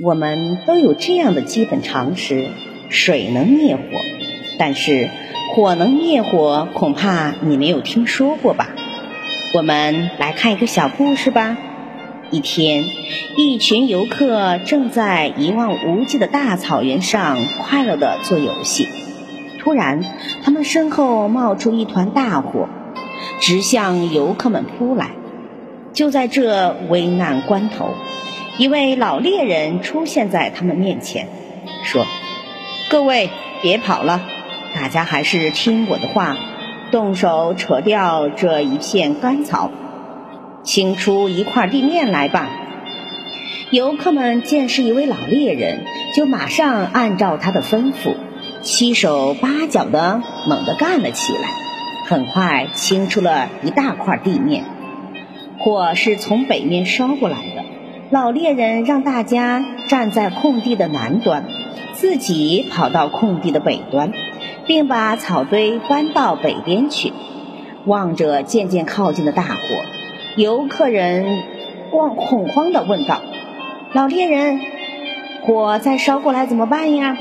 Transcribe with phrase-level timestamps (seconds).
[0.00, 2.48] 我们都有这样的基本常识：
[2.88, 3.82] 水能灭火，
[4.58, 5.10] 但是
[5.54, 8.70] 火能灭火，恐怕你没有听说过吧？
[9.54, 11.58] 我们来看一个小故事吧。
[12.30, 12.84] 一天，
[13.36, 18.88] 一群游客正在一望无际的大草原上快乐地做游戏。
[19.60, 20.02] 突然，
[20.42, 22.66] 他们身后冒出一团大火，
[23.40, 25.10] 直向游客们扑来。
[25.92, 27.90] 就在这危难关头，
[28.58, 31.26] 一位老猎人出现在他们面前，
[31.84, 32.06] 说
[32.90, 33.30] ：“各位，
[33.62, 34.20] 别跑了，
[34.74, 36.36] 大家还是听我的话，
[36.90, 39.70] 动手扯掉这一片干草。”
[40.62, 42.48] 清出一块地面来吧！
[43.70, 45.84] 游客们见是一位老猎人，
[46.14, 48.14] 就马上按照他的吩咐，
[48.60, 51.48] 七手八脚的猛地干了起来。
[52.06, 54.64] 很快清出了一大块地面。
[55.58, 57.64] 火是从北面烧过来的，
[58.12, 61.46] 老猎人让大家站在空地的南端，
[61.94, 64.12] 自己跑到空地的北端，
[64.66, 67.10] 并把草堆搬到北边去。
[67.86, 69.58] 望着渐渐靠近的大火。
[70.36, 71.42] 游客人
[71.90, 73.22] 慌恐慌地问道
[73.94, 74.60] ：“老猎人，
[75.46, 77.16] 火再烧过来怎么办呀？”“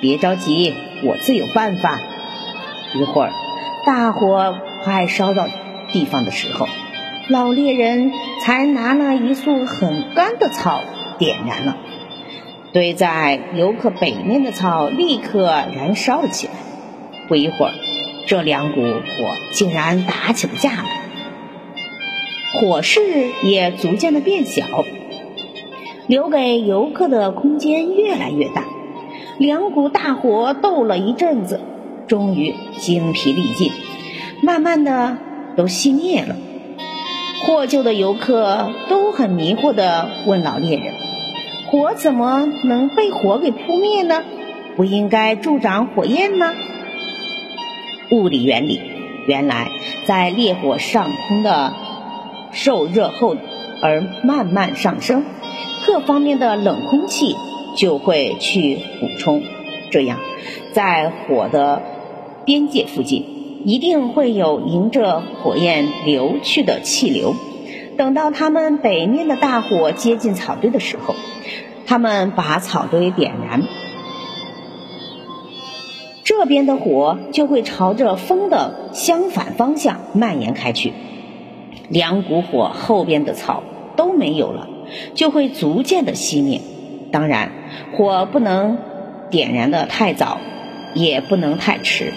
[0.00, 0.72] 别着急，
[1.04, 2.00] 我自有办法。”
[2.98, 3.32] 一会儿，
[3.84, 5.46] 大火快烧到
[5.92, 6.66] 地方的时候，
[7.28, 10.82] 老猎人才拿了一束很干的草
[11.18, 11.76] 点燃了。
[12.72, 16.52] 堆在游客北面的草立刻燃烧了起来。
[17.28, 17.72] 不一会儿，
[18.26, 19.00] 这两股火
[19.52, 20.84] 竟然打起了架来。
[22.52, 23.00] 火势
[23.42, 24.64] 也逐渐的变小，
[26.06, 28.64] 留给游客的空间越来越大。
[29.38, 31.60] 两股大火斗了一阵子，
[32.06, 33.72] 终于精疲力尽，
[34.42, 35.16] 慢慢的
[35.56, 36.36] 都熄灭了。
[37.46, 40.94] 获救的游客都很迷惑的问老猎人
[41.70, 44.22] ：“火怎么能被火给扑灭呢？
[44.76, 46.54] 不应该助长火焰吗？”
[48.10, 48.80] 物理原理，
[49.26, 49.68] 原来
[50.06, 51.72] 在烈火上空的。
[52.56, 53.36] 受热后
[53.82, 55.24] 而慢慢上升，
[55.84, 57.34] 各方面的冷空气
[57.76, 59.42] 就会去补充，
[59.90, 60.20] 这样
[60.70, 61.82] 在火的
[62.44, 63.24] 边界附近
[63.64, 67.34] 一定会有迎着火焰流去的气流。
[67.96, 71.14] 等到他们北面的大火接近草堆的时候，
[71.86, 73.62] 他们把草堆点燃，
[76.24, 80.92] 这边的火就会朝着风的相反方向蔓延开去。
[81.88, 83.62] 两股火后边的草
[83.96, 84.68] 都没有了，
[85.14, 86.60] 就会逐渐的熄灭。
[87.12, 87.52] 当然，
[87.96, 88.78] 火不能
[89.30, 90.38] 点燃的太早，
[90.94, 92.12] 也不能太迟。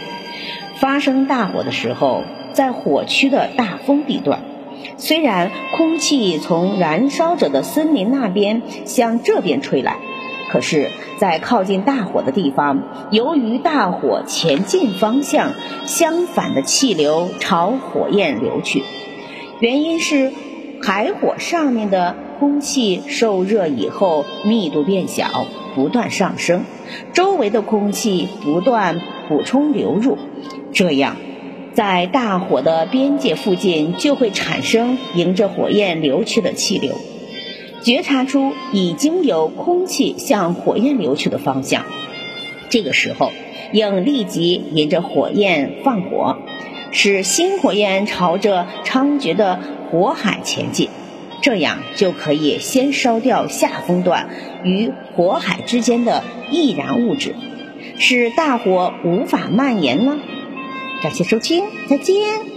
[0.80, 2.24] 发生大火的时候，
[2.54, 4.42] 在火区的大风地段，
[4.98, 9.98] 虽然空气从燃烧着的森林那边向这边吹来，
[10.52, 15.54] 可是，在靠近大火的地方，由于大火前进方向
[15.86, 18.84] 相反的气流朝火焰流去。
[19.59, 20.32] 原因是
[20.82, 25.46] 海火上面的空气受热以后密度变小，
[25.76, 26.66] 不断上升，
[27.14, 30.20] 周围的空气不断补充流入，
[30.73, 31.17] 这样
[31.73, 36.95] 在大火的边界附近就会产生迎着火焰流去的气流。
[37.83, 41.85] 觉察出已经有空气向火焰流去的方向，
[42.69, 43.31] 这个时候
[43.72, 46.38] 应立即沿着火焰放火。
[46.91, 49.59] 使新火焰朝着猖獗的
[49.91, 50.89] 火海前进，
[51.41, 54.29] 这样就可以先烧掉下风段
[54.63, 57.35] 与火海之间的易燃物质，
[57.99, 60.17] 使大火无法蔓延了。
[61.02, 62.56] 感谢收听，再见。